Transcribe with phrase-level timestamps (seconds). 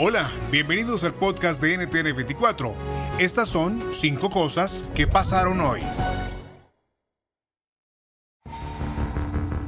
[0.00, 2.72] Hola, bienvenidos al podcast de NTN 24.
[3.18, 5.80] Estas son cinco cosas que pasaron hoy.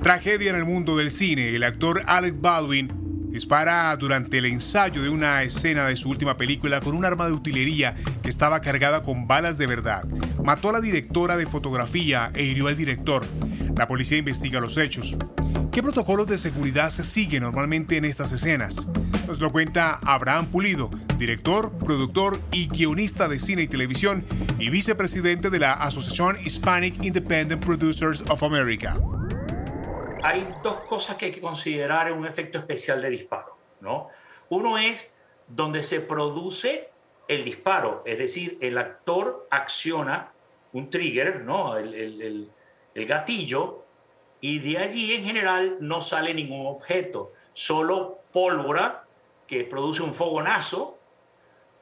[0.05, 1.48] Tragedia en el mundo del cine.
[1.56, 6.81] El actor Alec Baldwin dispara durante el ensayo de una escena de su última película
[6.81, 10.05] con un arma de utilería que estaba cargada con balas de verdad.
[10.45, 13.25] Mató a la directora de fotografía e hirió al director.
[13.77, 15.17] La policía investiga los hechos.
[15.72, 18.87] ¿Qué protocolos de seguridad se siguen normalmente en estas escenas?
[19.28, 24.25] Nos lo cuenta Abraham Pulido, director, productor y guionista de cine y televisión
[24.59, 28.97] y vicepresidente de la Asociación Hispanic Independent Producers of America.
[30.23, 34.09] Hay dos cosas que hay que considerar en un efecto especial de disparo, ¿no?
[34.49, 35.11] Uno es
[35.47, 36.91] donde se produce
[37.29, 40.33] el disparo, es decir, el actor acciona
[40.73, 41.77] un trigger, ¿no?
[41.77, 42.51] el,
[42.95, 43.85] gatillo,
[44.41, 49.05] y de allí en general no sale ningún objeto, solo pólvora
[49.47, 50.99] que produce un fogonazo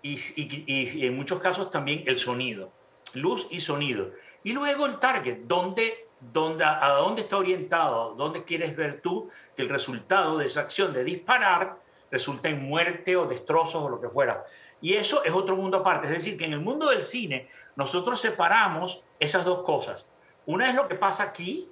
[0.02, 2.70] y, y, en muchos casos también el sonido,
[3.14, 4.12] luz y sonido.
[4.44, 9.62] Y luego el target, ¿dónde, dónde, a dónde está orientado, dónde quieres ver tú que
[9.62, 11.76] el resultado de esa acción de disparar
[12.10, 14.44] resulta en muerte o destrozos o lo que fuera.
[14.80, 16.06] Y eso es otro mundo aparte.
[16.06, 20.06] Es decir, que en el mundo del cine nosotros separamos esas dos cosas.
[20.46, 21.68] Una es lo que pasa aquí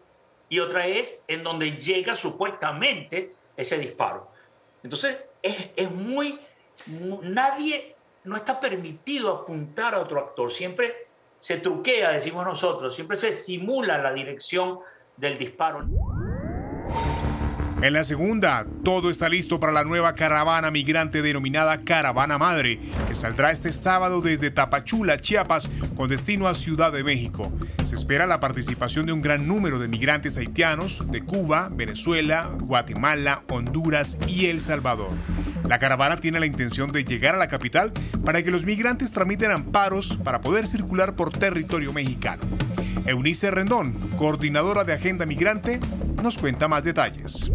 [0.48, 4.28] y otra es en donde llega supuestamente ese disparo.
[4.82, 6.38] Entonces, es, es muy,
[7.22, 11.05] nadie, no está permitido apuntar a otro actor, siempre
[11.46, 14.80] se truquea, decimos nosotros, siempre se simula la dirección
[15.14, 15.88] del disparo.
[17.82, 23.14] En la segunda, todo está listo para la nueva caravana migrante denominada Caravana Madre, que
[23.14, 27.52] saldrá este sábado desde Tapachula, Chiapas, con destino a Ciudad de México.
[27.84, 33.42] Se espera la participación de un gran número de migrantes haitianos de Cuba, Venezuela, Guatemala,
[33.50, 35.10] Honduras y El Salvador.
[35.68, 37.92] La caravana tiene la intención de llegar a la capital
[38.24, 42.42] para que los migrantes tramiten amparos para poder circular por territorio mexicano.
[43.04, 45.78] Eunice Rendón, coordinadora de Agenda Migrante,
[46.22, 47.52] nos cuenta más detalles.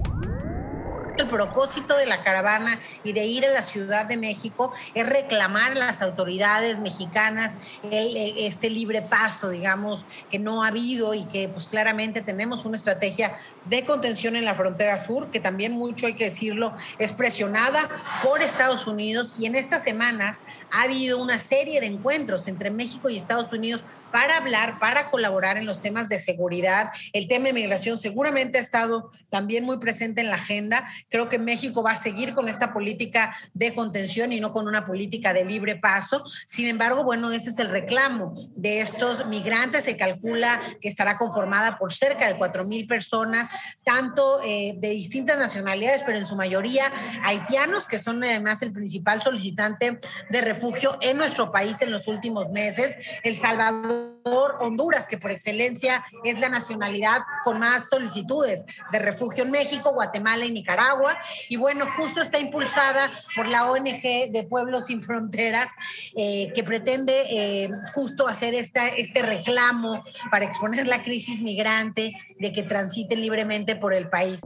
[1.22, 5.74] El propósito de la caravana y de ir a la Ciudad de México es reclamar
[5.74, 7.58] a las autoridades mexicanas
[7.92, 13.36] este libre paso, digamos, que no ha habido y que pues claramente tenemos una estrategia
[13.66, 17.88] de contención en la frontera sur, que también mucho hay que decirlo, es presionada
[18.24, 23.10] por Estados Unidos y en estas semanas ha habido una serie de encuentros entre México
[23.10, 26.92] y Estados Unidos para hablar, para colaborar en los temas de seguridad.
[27.14, 30.88] El tema de migración seguramente ha estado también muy presente en la agenda.
[31.12, 34.86] Creo que México va a seguir con esta política de contención y no con una
[34.86, 36.24] política de libre paso.
[36.48, 39.84] Sin embargo, bueno, ese es el reclamo de estos migrantes.
[39.84, 43.50] Se calcula que estará conformada por cerca de 4 mil personas,
[43.84, 46.92] tanto eh, de distintas nacionalidades, pero en su mayoría
[47.24, 50.00] haitianos, que son además el principal solicitante
[50.30, 52.96] de refugio en nuestro país en los últimos meses.
[53.24, 59.52] El Salvador Honduras, que por excelencia es la nacionalidad con más solicitudes de refugio en
[59.52, 61.01] México, Guatemala y Nicaragua.
[61.50, 65.70] Y bueno, justo está impulsada por la ONG de Pueblos Sin Fronteras,
[66.16, 72.64] eh, que pretende eh, justo hacer este reclamo para exponer la crisis migrante de que
[72.64, 74.42] transiten libremente por el país.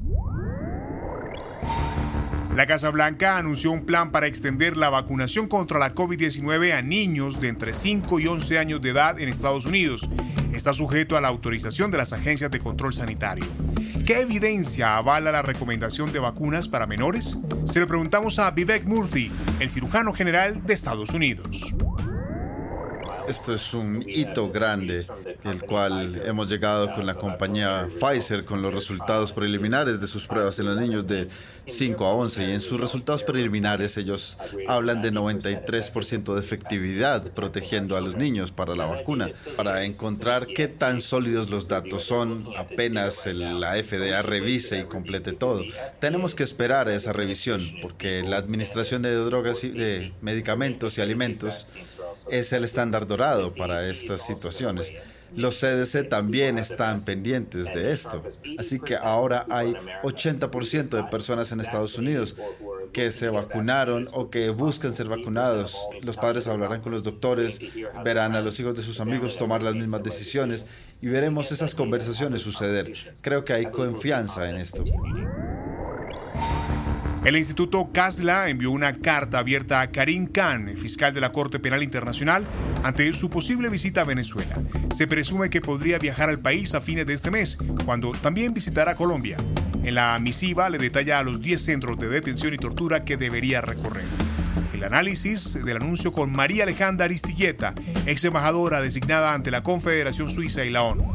[2.55, 7.41] La Casa Blanca anunció un plan para extender la vacunación contra la COVID-19 a niños
[7.41, 10.07] de entre 5 y 11 años de edad en Estados Unidos.
[10.53, 13.43] Está sujeto a la autorización de las agencias de control sanitario.
[14.05, 17.35] ¿Qué evidencia avala la recomendación de vacunas para menores?
[17.65, 21.73] Se lo preguntamos a Vivek Murthy, el cirujano general de Estados Unidos.
[23.27, 25.05] Esto es un hito grande,
[25.43, 30.59] el cual hemos llegado con la compañía Pfizer con los resultados preliminares de sus pruebas
[30.59, 31.27] en los niños de
[31.65, 34.37] 5 a 11 y en sus resultados preliminares ellos
[34.67, 39.29] hablan de 93% de efectividad protegiendo a los niños para la vacuna.
[39.55, 45.61] Para encontrar qué tan sólidos los datos son, apenas la FDA revise y complete todo.
[45.99, 51.01] Tenemos que esperar a esa revisión porque la administración de drogas y de medicamentos y
[51.01, 51.73] alimentos
[52.29, 54.91] es el estándar dorado para estas situaciones.
[55.35, 58.21] Los CDC también están pendientes de esto.
[58.57, 59.73] Así que ahora hay
[60.03, 62.35] 80% de personas en Estados Unidos
[62.93, 65.77] que se vacunaron o que buscan ser vacunados.
[66.01, 67.59] Los padres hablarán con los doctores,
[68.03, 70.65] verán a los hijos de sus amigos tomar las mismas decisiones
[71.01, 72.93] y veremos esas conversaciones suceder.
[73.21, 74.83] Creo que hay confianza en esto.
[77.25, 81.81] El Instituto Casla envió una carta abierta a Karim Khan, fiscal de la Corte Penal
[81.81, 82.45] Internacional,
[82.83, 84.55] ante su posible visita a Venezuela.
[84.95, 88.93] Se presume que podría viajar al país a fines de este mes, cuando también visitará
[88.93, 89.37] Colombia.
[89.83, 93.59] En la misiva le detalla a los 10 centros de detención y tortura que debería
[93.59, 94.05] recorrer.
[94.71, 97.73] El análisis del anuncio con María Alejandra Aristilleta,
[98.05, 101.11] ex embajadora designada ante la Confederación Suiza y la ONU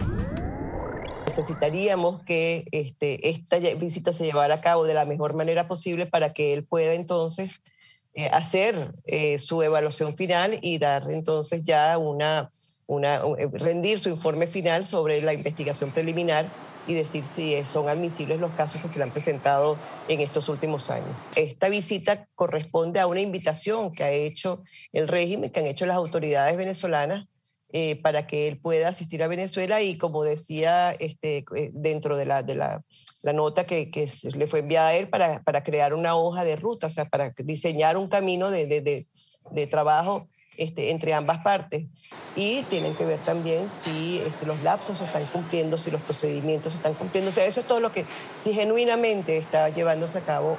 [1.30, 6.32] necesitaríamos que este, esta visita se llevara a cabo de la mejor manera posible para
[6.32, 7.62] que él pueda entonces
[8.14, 12.50] eh, hacer eh, su evaluación final y dar entonces ya una,
[12.88, 16.48] una, eh, rendir su informe final sobre la investigación preliminar
[16.88, 19.78] y decir si son admisibles los casos que se le han presentado
[20.08, 21.14] en estos últimos años.
[21.36, 25.96] Esta visita corresponde a una invitación que ha hecho el régimen, que han hecho las
[25.96, 27.28] autoridades venezolanas
[27.72, 32.26] eh, para que él pueda asistir a Venezuela y como decía este, eh, dentro de
[32.26, 32.82] la, de la,
[33.32, 36.88] nota que, que, le fue enviada a él para, para, crear una hoja de ruta,
[36.88, 39.06] o sea, para diseñar un camino de, de,
[39.52, 41.86] de, trabajo este, entre ambas partes.
[42.34, 46.72] Y tienen que ver también si este, los lapsos se están cumpliendo, si los procedimientos
[46.72, 47.28] se están cumpliendo.
[47.28, 48.04] O sea, eso es todo lo que,
[48.40, 50.58] si genuinamente está llevándose a cabo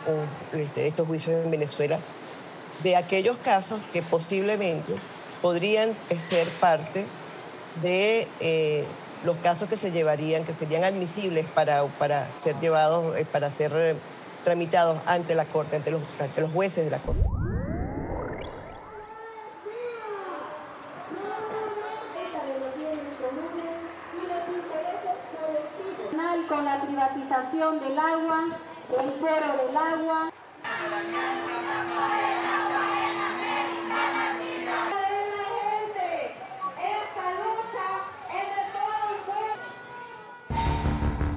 [0.53, 1.99] este, estos juicios en Venezuela,
[2.83, 4.93] de aquellos casos que posiblemente
[5.41, 7.05] podrían ser parte
[7.81, 8.85] de eh,
[9.23, 13.71] los casos que se llevarían, que serían admisibles para, para ser llevados, eh, para ser
[13.75, 13.95] eh,
[14.43, 17.21] tramitados ante la Corte, ante los, ante los jueces de la Corte.
[26.47, 28.57] con la privatización del agua,
[28.89, 30.31] el coro del agua.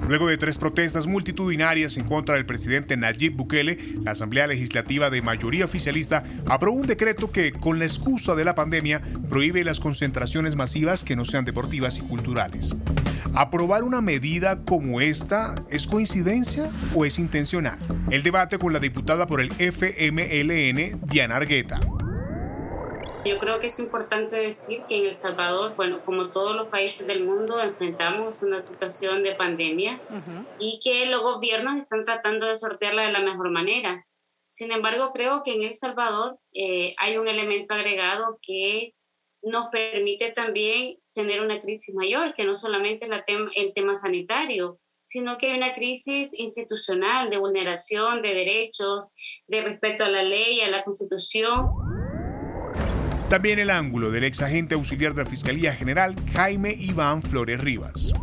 [0.07, 5.23] Luego de tres protestas multitudinarias en contra del presidente Nayib Bukele, la Asamblea Legislativa de
[5.23, 10.55] mayoría oficialista aprobó un decreto que, con la excusa de la pandemia, prohíbe las concentraciones
[10.55, 12.69] masivas que no sean deportivas y culturales.
[13.33, 17.79] ¿Aprobar una medida como esta es coincidencia o es intencional?
[18.11, 21.79] El debate con la diputada por el FMLN, Diana Argueta.
[23.25, 27.07] Yo creo que es importante decir que en El Salvador, bueno, como todos los países
[27.07, 29.99] del mundo, enfrentamos una situación de pandemia
[30.59, 34.05] y que los gobiernos están tratando de sortearla de la mejor manera.
[34.45, 38.93] Sin embargo, creo que en El Salvador eh, hay un elemento agregado que
[39.41, 45.37] nos permite también tener una crisis mayor, que no solamente la el tema sanitario, sino
[45.37, 49.13] que hay una crisis institucional de vulneración de derechos,
[49.47, 51.71] de respeto a la ley, a la constitución.
[53.29, 58.13] También el ángulo del ex agente auxiliar de la Fiscalía General, Jaime Iván Flores Rivas.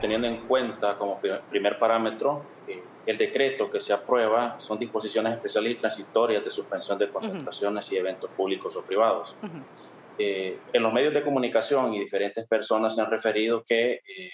[0.00, 5.74] Teniendo en cuenta como primer parámetro eh, el decreto que se aprueba son disposiciones especiales
[5.74, 9.36] y transitorias de suspensión de concentraciones y eventos públicos o privados.
[10.18, 14.30] Eh, en los medios de comunicación y diferentes personas se han referido que eh,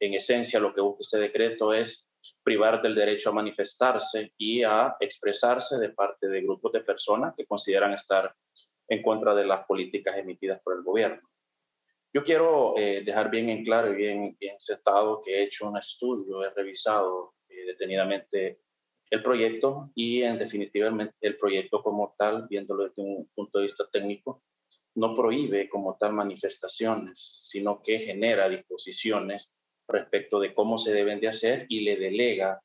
[0.00, 2.12] en esencia lo que busca este decreto es
[2.42, 7.46] privar del derecho a manifestarse y a expresarse de parte de grupos de personas que
[7.46, 8.34] consideran estar
[8.92, 11.26] en contra de las políticas emitidas por el gobierno.
[12.14, 15.78] Yo quiero eh, dejar bien en claro y bien, bien sentado que he hecho un
[15.78, 18.60] estudio, he revisado eh, detenidamente
[19.10, 23.88] el proyecto y en definitiva el proyecto como tal, viéndolo desde un punto de vista
[23.90, 24.42] técnico,
[24.94, 29.54] no prohíbe como tal manifestaciones, sino que genera disposiciones
[29.88, 32.62] respecto de cómo se deben de hacer y le delega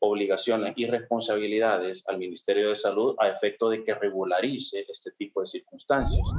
[0.00, 5.46] obligaciones y responsabilidades al Ministerio de Salud a efecto de que regularice este tipo de
[5.46, 6.38] circunstancias.